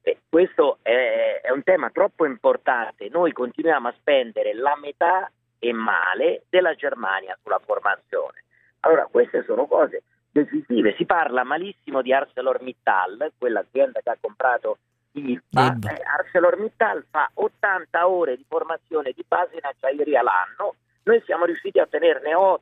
[0.01, 3.09] E questo è, è un tema troppo importante.
[3.09, 8.43] Noi continuiamo a spendere la metà e male della Germania sulla formazione.
[8.81, 10.95] Allora, queste sono cose decisive.
[10.97, 14.77] Si parla malissimo di ArcelorMittal, quell'azienda che ha comprato
[15.11, 15.77] ILPA.
[15.89, 21.79] Eh, ArcelorMittal fa 80 ore di formazione di base in acciaieria l'anno, noi siamo riusciti
[21.79, 22.61] a ottenerne 8.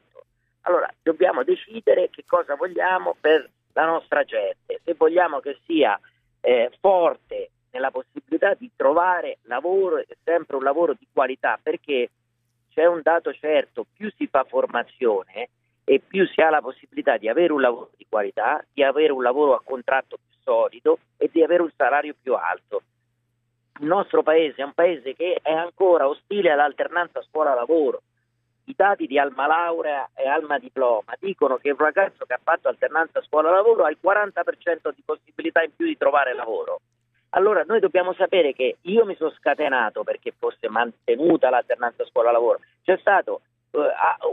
[0.62, 6.00] Allora dobbiamo decidere che cosa vogliamo per la nostra gente, se vogliamo che sia
[6.42, 12.10] eh, forte nella possibilità di trovare lavoro e sempre un lavoro di qualità, perché
[12.74, 15.50] c'è un dato certo, più si fa formazione,
[15.90, 19.24] e più si ha la possibilità di avere un lavoro di qualità, di avere un
[19.24, 22.84] lavoro a contratto più solido e di avere un salario più alto.
[23.80, 28.04] Il nostro paese è un paese che è ancora ostile all'alternanza scuola-lavoro.
[28.70, 32.68] I dati di Alma Laurea e Alma Diploma dicono che un ragazzo che ha fatto
[32.68, 36.82] alternanza scuola-lavoro ha il 40% di possibilità in più di trovare lavoro.
[37.30, 42.60] Allora noi dobbiamo sapere che io mi sono scatenato perché fosse mantenuta l'alternanza scuola-lavoro.
[42.84, 43.80] C'è stato uh,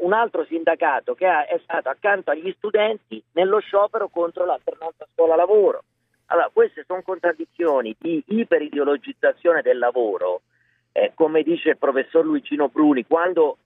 [0.02, 5.82] un altro sindacato che ha, è stato accanto agli studenti nello sciopero contro l'alternanza scuola-lavoro.
[6.26, 10.42] Allora, queste sono contraddizioni di iperideologizzazione del lavoro,
[10.92, 13.56] eh, come dice il professor Luigino Bruni, quando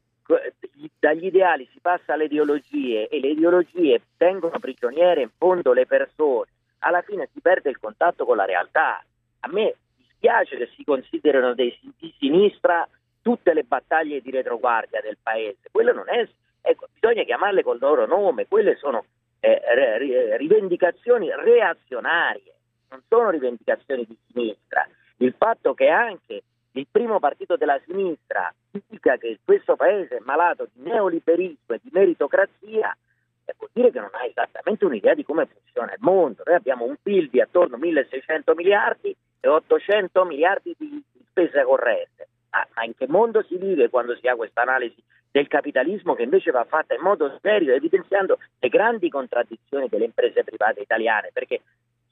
[0.99, 6.51] dagli ideali si passa alle ideologie e le ideologie tengono prigioniere in fondo le persone,
[6.81, 9.03] alla fine si perde il contatto con la realtà.
[9.41, 12.87] A me dispiace che si considerino dei di sinistra
[13.23, 15.69] tutte le battaglie di retroguardia del paese.
[15.71, 16.27] Quello non è,
[16.63, 19.05] ecco, bisogna chiamarle col loro nome, quelle sono
[19.41, 22.55] eh, rivendicazioni reazionarie.
[22.91, 24.87] non sono rivendicazioni di sinistra.
[25.19, 28.53] Il fatto che anche il primo partito della sinistra
[28.87, 32.97] dica che questo paese è malato di neoliberismo e di meritocrazia
[33.45, 36.43] eh, vuol dire che non ha esattamente un'idea di come funziona il mondo.
[36.47, 42.29] Noi abbiamo un PIL di attorno a 1600 miliardi e 800 miliardi di, spese corrente.
[42.51, 46.25] Ah, ma in che mondo si vive quando si ha questa analisi del capitalismo che
[46.25, 51.31] invece va fatta in modo serio, evidenziando le grandi contraddizioni delle imprese private italiane?
[51.33, 51.63] Perché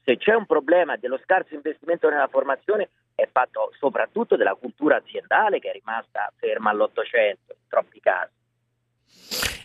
[0.05, 2.89] se c'è un problema dello scarso investimento nella formazione
[3.21, 8.31] è fatto soprattutto della cultura aziendale che è rimasta ferma all'Ottocento in troppi casi.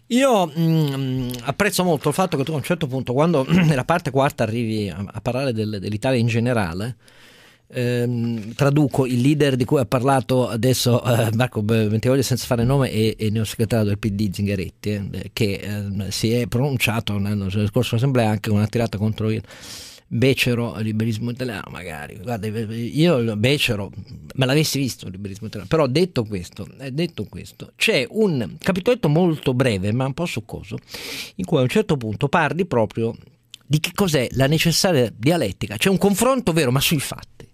[0.07, 3.85] Io mh, mm, apprezzo molto il fatto che tu a un certo punto, quando nella
[3.85, 6.95] parte quarta arrivi a, a parlare del, dell'Italia in generale,
[7.67, 12.89] ehm, traduco il leader di cui ha parlato adesso eh, Marco Bentivoglio senza fare nome
[12.89, 18.29] e, e neosegretario del PD Zingaretti, eh, che eh, si è pronunciato nella scorsa assemblea
[18.29, 19.43] anche una tirata contro il
[20.13, 22.19] becero liberismo italiano magari.
[22.21, 23.91] Guarda io becero
[24.35, 29.09] me l'avessi visto il liberismo italiano però detto questo, eh, detto questo c'è un capitoletto
[29.09, 30.77] molto breve ma un po' succoso
[31.35, 33.15] in cui a un certo punto parli proprio
[33.65, 35.77] di che cos'è la necessaria dialettica.
[35.77, 37.47] C'è un confronto vero ma sui fatti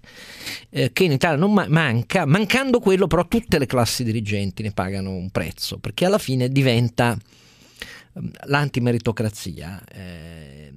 [0.69, 4.71] eh, che in Italia non ma- manca mancando quello però tutte le classi dirigenti ne
[4.71, 7.17] pagano un prezzo perché alla fine diventa
[8.15, 10.73] ehm, l'antimeritocrazia eh,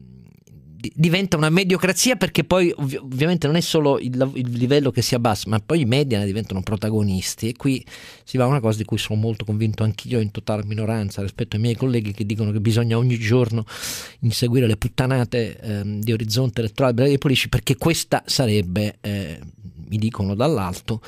[0.95, 5.15] diventa una mediocrazia perché poi ov- ovviamente non è solo il, il, livello che si
[5.15, 7.85] abbassa, ma poi i media ne diventano protagonisti e qui
[8.25, 11.57] si va a una cosa di cui sono molto convinto anch'io in totale minoranza rispetto
[11.57, 13.65] ai miei colleghi che dicono che bisogna ogni giorno
[14.21, 19.39] inseguire le puttanate ehm, di orizzonte elettorale dei politici perché questa sarebbe, eh,
[19.89, 21.01] mi dicono dall'alto,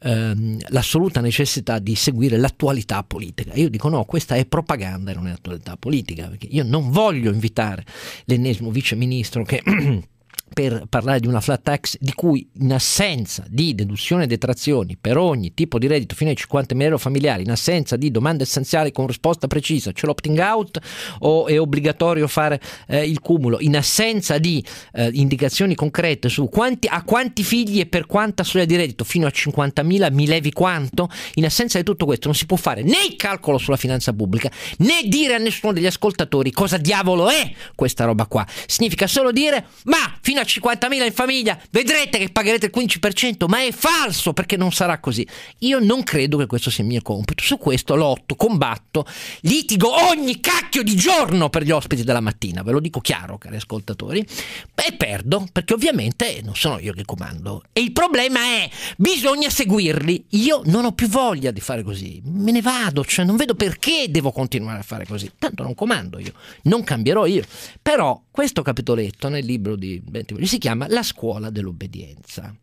[0.00, 3.52] ehm, l'assoluta necessità di seguire l'attualità politica.
[3.54, 7.32] Io dico no, questa è propaganda e non è attualità politica, perché io non voglio
[7.32, 7.84] invitare
[8.24, 9.62] l'ennesimo vice ministro che
[10.58, 15.16] per parlare di una flat tax di cui in assenza di deduzione e detrazioni per
[15.16, 18.90] ogni tipo di reddito fino ai 50 mila euro familiari, in assenza di domande essenziali
[18.90, 20.80] con risposta precisa, c'è l'opting out
[21.20, 24.60] o è obbligatorio fare eh, il cumulo, in assenza di
[24.94, 29.28] eh, indicazioni concrete su quanti, a quanti figli e per quanta soglia di reddito fino
[29.28, 32.82] a 50 mila, mi levi quanto, in assenza di tutto questo non si può fare
[32.82, 37.48] né il calcolo sulla finanza pubblica né dire a nessuno degli ascoltatori cosa diavolo è
[37.76, 42.66] questa roba qua, significa solo dire ma fino a 50.000 in famiglia, vedrete che pagherete
[42.66, 45.26] il 15%, ma è falso perché non sarà così.
[45.58, 49.06] Io non credo che questo sia il mio compito, su questo lotto, combatto,
[49.42, 53.56] litigo ogni cacchio di giorno per gli ospiti della mattina, ve lo dico chiaro cari
[53.56, 54.26] ascoltatori,
[54.74, 57.62] e perdo perché ovviamente non sono io che comando.
[57.72, 62.52] E il problema è, bisogna seguirli, io non ho più voglia di fare così, me
[62.52, 66.32] ne vado, cioè non vedo perché devo continuare a fare così, tanto non comando io,
[66.62, 67.44] non cambierò io,
[67.82, 70.00] però questo capitoletto nel libro di
[70.38, 72.54] Bentivogli si chiama La scuola dell'obbedienza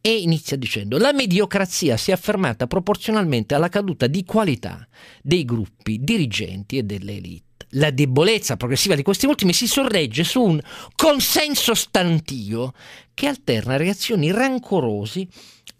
[0.00, 4.86] e inizia dicendo la mediocrazia si è affermata proporzionalmente alla caduta di qualità
[5.22, 7.66] dei gruppi dirigenti e delle elite.
[7.72, 10.60] La debolezza progressiva di questi ultimi si sorregge su un
[10.94, 12.72] consenso stantio
[13.12, 15.28] che alterna reazioni rancorosi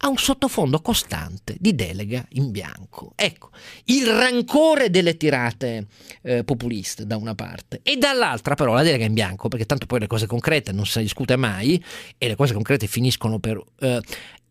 [0.01, 3.11] ha un sottofondo costante di delega in bianco.
[3.15, 3.49] Ecco,
[3.85, 5.87] il rancore delle tirate
[6.21, 9.99] eh, populiste da una parte e dall'altra però la delega in bianco, perché tanto poi
[9.99, 11.83] le cose concrete non ne discute mai
[12.17, 14.01] e le cose concrete finiscono per eh,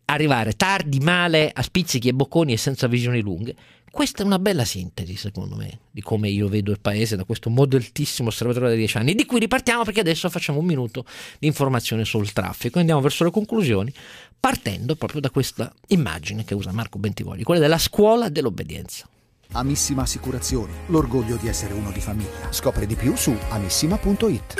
[0.05, 3.55] arrivare tardi, male, a spizzichi e bocconi e senza visioni lunghe.
[3.91, 7.49] Questa è una bella sintesi, secondo me, di come io vedo il paese da questo
[7.49, 11.05] modeltissimo osservatorio da dieci anni, di cui ripartiamo perché adesso facciamo un minuto
[11.39, 12.79] di informazione sul traffico.
[12.79, 13.93] Andiamo verso le conclusioni,
[14.39, 19.07] partendo proprio da questa immagine che usa Marco Bentivogli, quella della scuola dell'obbedienza.
[19.53, 22.51] Amissima Assicurazioni, l'orgoglio di essere uno di famiglia.
[22.51, 24.53] Scopri di più su amissima.it.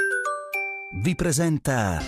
[1.02, 2.02] Vi presenta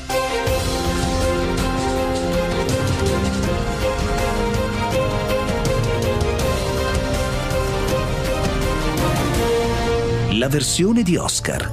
[10.41, 11.69] la versione di Oscar.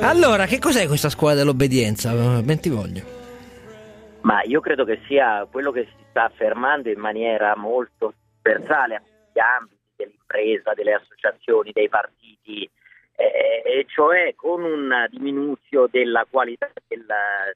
[0.00, 2.12] Allora, che cos'è questa scuola dell'obbedienza?
[2.40, 3.02] Bentivogli.
[4.20, 8.98] Ma io credo che sia quello che si sta affermando in maniera molto trasversale a
[8.98, 12.70] tutti gli ambiti dell'impresa, delle associazioni, dei partiti,
[13.16, 17.04] eh, e cioè con una diminuzione della qualità del,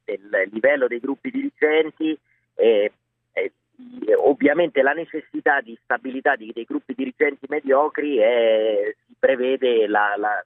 [0.03, 2.19] del livello dei gruppi dirigenti.
[2.57, 2.91] Eh,
[3.35, 3.53] eh,
[4.16, 10.45] ovviamente la necessità di stabilità di, dei gruppi dirigenti mediocri è, prevede la, la,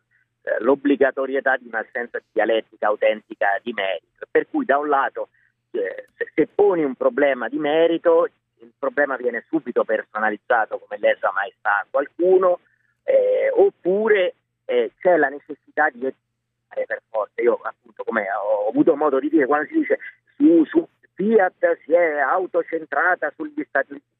[0.60, 4.26] l'obbligatorietà di un'assenza di dialettica autentica di merito.
[4.30, 5.28] Per cui da un lato
[5.72, 11.78] eh, se poni un problema di merito, il problema viene subito personalizzato come lesa maestà
[11.78, 12.60] a qualcuno,
[13.04, 14.34] eh, oppure
[14.66, 17.42] eh, c'è la necessità di educare per forza.
[17.42, 19.98] Io appunto, come ho avuto modo di dire, quando si dice
[20.36, 24.10] su, su Fiat si è autocentrata sugli Stati Uniti.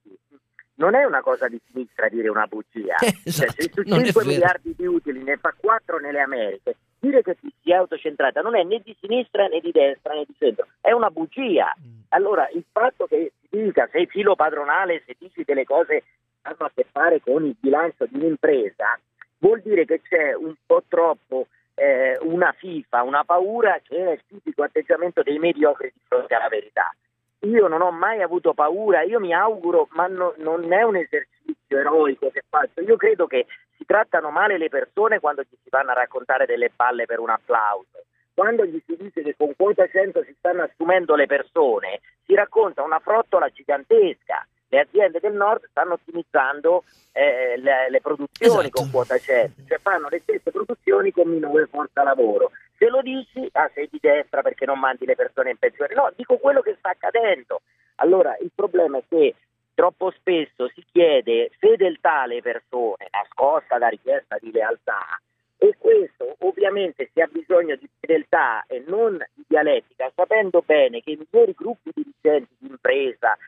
[0.83, 2.97] Non è una cosa di sinistra dire una bugia.
[3.25, 4.35] Esatto, Cioè, se su non è 5 vero.
[4.35, 8.65] miliardi di utili ne fa 4 nelle Americhe, dire che si è autocentrata non è
[8.65, 11.73] né di sinistra né di destra né di centro, è una bugia.
[11.81, 12.01] Mm.
[12.09, 16.05] Allora, il fatto che si dica sei filo padronale, se dici delle cose che
[16.43, 18.99] hanno a che fare con il bilancio di un'impresa,
[19.39, 24.23] vuol dire che c'è un po' troppo eh, una fifa, una paura che è il
[24.27, 26.93] tipico atteggiamento dei mediocri di fronte alla verità.
[27.45, 31.79] Io non ho mai avuto paura, io mi auguro, ma no- non è un esercizio
[31.79, 35.91] eroico che faccio, io credo che si trattano male le persone quando ci si vanno
[35.91, 38.05] a raccontare delle palle per un applauso.
[38.33, 42.83] Quando gli si dice che con quota 100 si stanno assumendo le persone, si racconta
[42.83, 44.47] una frottola gigantesca.
[44.69, 48.71] Le aziende del nord stanno ottimizzando eh, le, le produzioni Esatto.
[48.81, 52.53] con quota 100, cioè fanno le stesse produzioni con minore forza lavoro.
[52.83, 55.95] Se lo dici, ah, sei di destra perché non mandi le persone in pensione.
[55.95, 57.61] No, dico quello che sta accadendo.
[57.97, 59.37] Allora, il problema è che
[59.73, 64.99] troppo spesso si chiede fedeltà alle persone, nascosta da richiesta di lealtà,
[65.59, 71.13] e questo ovviamente si ha bisogno di fedeltà e non di dialettica, sapendo bene che
[71.13, 73.39] i migliori gruppi dirigenti di impresa,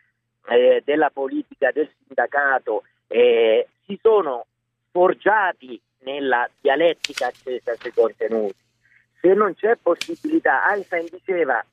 [0.47, 4.47] eh, della politica, del sindacato, eh, si sono
[4.93, 8.63] forgiati nella dialettica accesa sui contenuti.
[9.25, 11.65] Se non c'è possibilità, Einstein diceva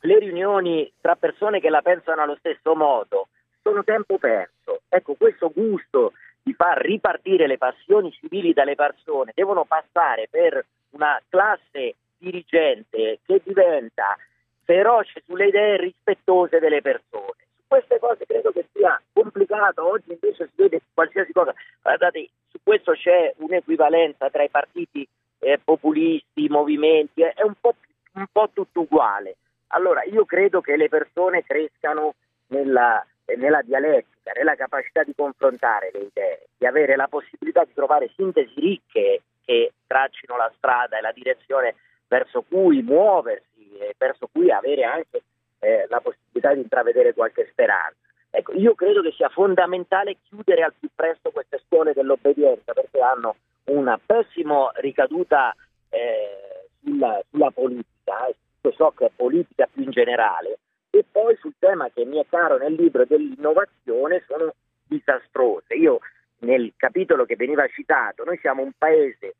[0.00, 3.28] le riunioni tra persone che la pensano allo stesso modo
[3.62, 4.82] sono tempo perso.
[4.90, 6.12] Ecco, questo gusto
[6.42, 13.40] di far ripartire le passioni civili dalle persone devono passare per una classe dirigente che
[13.42, 14.18] diventa
[14.64, 17.46] feroce sulle idee rispettose delle persone.
[17.56, 21.54] Su queste cose credo che sia complicato, oggi invece si vede qualsiasi cosa.
[21.80, 25.08] Guardate, su questo c'è un'equivalenza tra i partiti
[25.44, 27.74] eh, populisti, movimenti, è un po',
[28.14, 29.36] un po' tutto uguale.
[29.68, 32.14] Allora, io credo che le persone crescano
[32.48, 37.74] nella, eh, nella dialettica, nella capacità di confrontare le idee, di avere la possibilità di
[37.74, 41.74] trovare sintesi ricche che traccino la strada e la direzione
[42.08, 45.22] verso cui muoversi e verso cui avere anche
[45.58, 47.96] eh, la possibilità di intravedere qualche speranza.
[48.30, 53.36] Ecco, io credo che sia fondamentale chiudere al più presto queste scuole dell'obbedienza perché hanno
[53.74, 55.54] una pessima ricaduta
[55.90, 60.58] eh, sulla, sulla politica e tutto ciò che è politica più in generale
[60.90, 64.54] e poi sul tema che mi è caro nel libro dell'innovazione sono
[64.86, 65.74] disastrose.
[65.74, 65.98] Io
[66.40, 69.34] nel capitolo che veniva citato, noi siamo un paese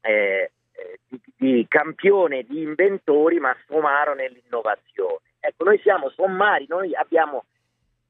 [0.00, 5.20] eh, eh, di, di campione di inventori ma somaro nell'innovazione.
[5.40, 7.44] Ecco, noi siamo sommari, noi abbiamo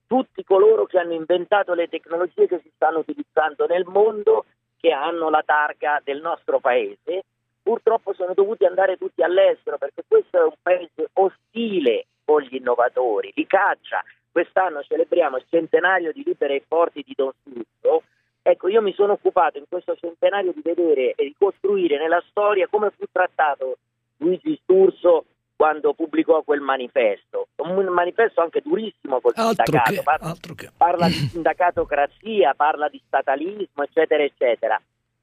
[0.07, 4.47] tutti coloro che hanno inventato le tecnologie che si stanno utilizzando nel mondo,
[4.81, 7.25] che hanno la targa del nostro paese,
[7.63, 13.33] purtroppo sono dovuti andare tutti all'estero perché questo è un paese ostile con gli innovatori,
[13.35, 14.03] li caccia.
[14.31, 18.03] Quest'anno celebriamo il centenario di Libere e Forti di Don Suso.
[18.43, 22.91] Ecco, io mi sono occupato in questo centenario di vedere e ricostruire nella storia come
[22.91, 23.79] fu trattato
[24.19, 25.25] Luigi Sturzo
[25.59, 27.49] quando pubblicò quel manifesto.
[27.57, 30.71] Un manifesto anche durissimo col Altro sindacato, che, parla, che.
[30.77, 34.81] parla di sindacatocrazia, parla di statalismo, eccetera, eccetera.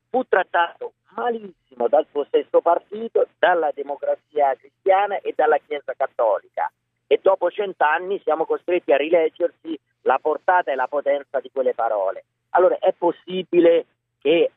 [0.10, 6.70] Fu trattato malissimo dal suo stesso partito, dalla democrazia cristiana e dalla Chiesa cattolica.
[7.08, 12.26] E dopo cent'anni siamo costretti a rileggersi la portata e la potenza di quelle parole.
[12.50, 13.86] Allora è possibile
[14.20, 14.52] che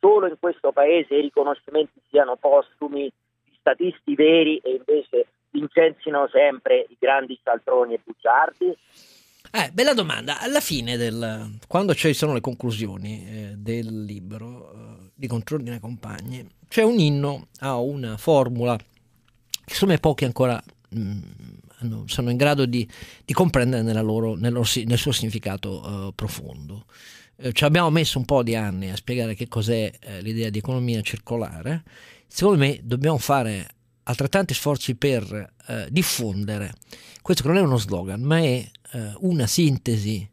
[0.00, 3.12] solo in questo paese i riconoscimenti siano postumi
[3.68, 8.76] statisti veri e invece incensino sempre i grandi saltroni e bugiardi?
[9.50, 10.40] Eh, bella domanda.
[10.40, 16.46] Alla fine, del, quando ci sono le conclusioni eh, del libro eh, di Contrordine Compagni,
[16.68, 21.18] c'è un inno a una formula che secondo me pochi ancora mh,
[21.78, 22.88] hanno- sono in grado di,
[23.24, 26.84] di comprendere loro- nel, loro nel suo significato eh, profondo.
[27.36, 30.58] Eh, ci abbiamo messo un po' di anni a spiegare che cos'è eh, l'idea di
[30.58, 31.82] economia circolare.
[32.28, 33.66] Secondo me dobbiamo fare
[34.04, 36.74] altrettanti sforzi per eh, diffondere
[37.22, 40.28] questo che non è uno slogan, ma è eh, una sintesi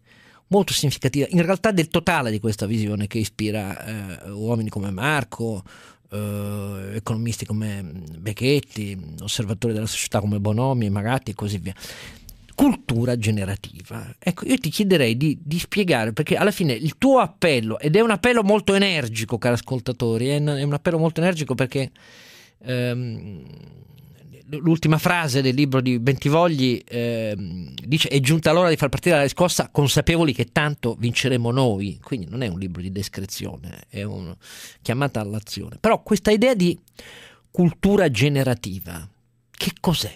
[0.47, 5.63] molto significativa, in realtà del totale di questa visione che ispira eh, uomini come Marco,
[6.11, 7.83] eh, economisti come
[8.17, 11.73] Becchetti, osservatori della società come Bonomi, Magatti e così via.
[12.55, 14.15] Cultura generativa.
[14.17, 17.99] Ecco, io ti chiederei di, di spiegare, perché alla fine il tuo appello, ed è
[17.99, 21.91] un appello molto energico, cari ascoltatori, è un, è un appello molto energico perché
[22.59, 23.43] ehm,
[24.49, 29.23] l'ultima frase del libro di Bentivogli ehm, dice è giunta l'ora di far partire la
[29.23, 34.35] riscossa consapevoli che tanto vinceremo noi quindi non è un libro di descrizione è una
[34.81, 36.77] chiamata all'azione però questa idea di
[37.49, 39.07] cultura generativa
[39.57, 40.15] che cos'è?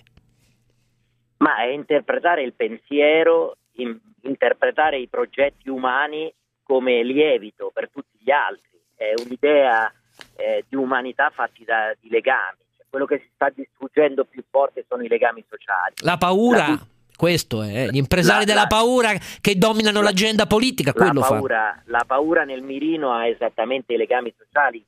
[1.39, 6.31] Ma è interpretare il pensiero, in- interpretare i progetti umani
[6.63, 8.77] come lievito per tutti gli altri.
[8.95, 9.91] È un'idea
[10.35, 12.57] eh, di umanità fatti da, di legami.
[12.75, 15.93] Cioè, quello che si sta distruggendo più forte sono i legami sociali.
[16.03, 16.85] La paura, La-
[17.15, 21.35] questo è, gli impresari La- della la- paura che dominano l'agenda politica, La quello fa.
[21.35, 24.85] paura, la paura nel mirino ha esattamente i legami sociali,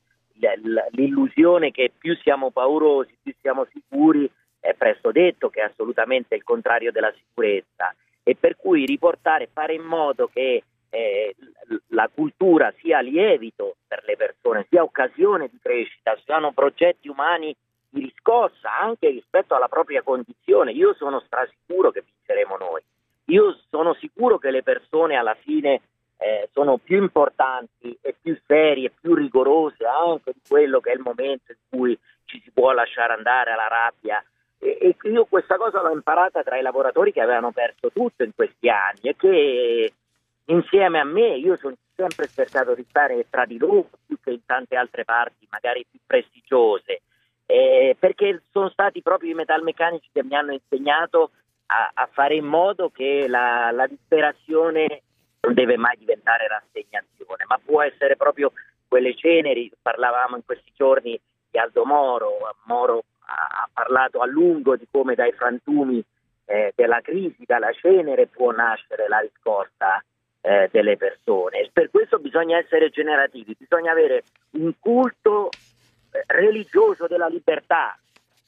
[0.91, 4.29] l'illusione che più siamo paurosi, più siamo sicuri,
[4.61, 7.93] è presto detto che è assolutamente il contrario della sicurezza
[8.23, 11.35] e per cui riportare, fare in modo che eh,
[11.87, 17.53] la cultura sia lievito per le persone, sia occasione di crescita, siano progetti umani
[17.89, 20.71] di riscossa anche rispetto alla propria condizione.
[20.71, 22.81] Io sono strasicuro che vinceremo noi.
[23.25, 25.81] Io sono sicuro che le persone alla fine
[26.17, 31.01] eh, sono più importanti e più serie, più rigorose anche di quello che è il
[31.01, 34.23] momento in cui ci si può lasciare andare alla rabbia.
[34.63, 38.31] E, e io questa cosa l'ho imparata tra i lavoratori che avevano perso tutto in
[38.35, 39.93] questi anni e che
[40.45, 44.45] insieme a me io sono sempre cercato di stare tra di loro più che in
[44.45, 47.01] tante altre parti, magari più prestigiose,
[47.47, 51.31] eh, perché sono stati proprio i metalmeccanici che mi hanno insegnato
[51.65, 55.01] a, a fare in modo che la, la disperazione
[55.41, 58.51] non deve mai diventare rassegnazione, ma può essere proprio
[58.87, 63.03] quelle ceneri, parlavamo in questi giorni di Aldo Moro, Moro
[63.81, 66.03] parlato a lungo di come dai frantumi
[66.45, 70.03] eh, della crisi, dalla cenere può nascere la riscossa
[70.41, 71.69] eh, delle persone.
[71.73, 75.49] Per questo bisogna essere generativi, bisogna avere un culto
[76.11, 77.97] eh, religioso della libertà,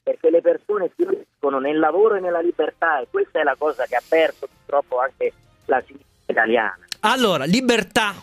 [0.02, 3.96] perché le persone fioriscono nel lavoro e nella libertà e questa è la cosa che
[3.96, 5.32] ha perso purtroppo anche
[5.64, 6.78] la sinistra italiana.
[7.00, 8.14] Allora, libertà,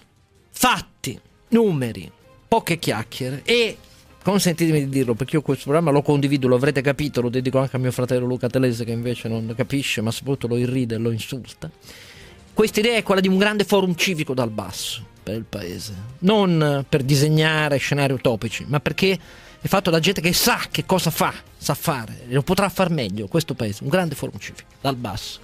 [0.50, 2.10] fatti, numeri,
[2.48, 3.78] poche chiacchiere e
[4.24, 7.76] consentitemi di dirlo perché io questo programma lo condivido, lo avrete capito, lo dedico anche
[7.76, 11.12] a mio fratello Luca Telese che invece non capisce, ma soprattutto lo irride e lo
[11.12, 11.70] insulta.
[12.54, 16.86] Questa idea è quella di un grande forum civico dal basso per il paese, non
[16.88, 19.18] per disegnare scenari utopici, ma perché
[19.62, 22.90] è fatto da gente che sa che cosa fa, sa fare, e lo potrà far
[22.90, 25.40] meglio questo paese, un grande forum civico dal basso.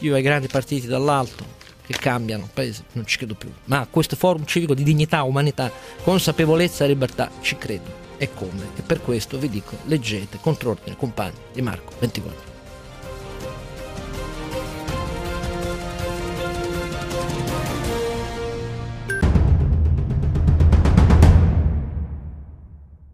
[0.00, 3.86] Io ai grandi partiti dall'alto che cambiano il paese non ci credo più, ma a
[3.90, 5.70] questo forum civico di dignità, umanità,
[6.02, 8.03] consapevolezza e libertà ci credo.
[8.16, 8.68] E come?
[8.76, 12.53] E per questo vi dico, leggete Contrordine Compagni di Marco Bentivogli.